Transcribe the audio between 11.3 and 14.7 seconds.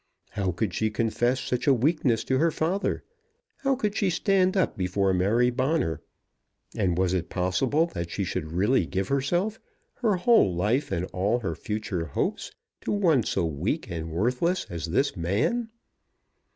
her future hopes, to one so weak and worthless